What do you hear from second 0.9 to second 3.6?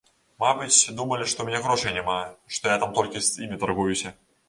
думалі, што ў мяне грошай няма, што я так толькі з імі